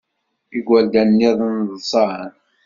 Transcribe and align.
Igerdan-nniḍen 0.57 1.57
ḍsan. 1.71 2.29